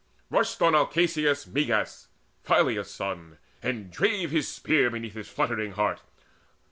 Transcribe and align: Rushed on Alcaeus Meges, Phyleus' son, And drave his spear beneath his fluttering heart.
Rushed 0.31 0.63
on 0.63 0.73
Alcaeus 0.73 1.45
Meges, 1.45 2.07
Phyleus' 2.43 2.89
son, 2.89 3.37
And 3.61 3.91
drave 3.91 4.31
his 4.31 4.47
spear 4.47 4.89
beneath 4.89 5.13
his 5.13 5.29
fluttering 5.29 5.73
heart. 5.73 6.01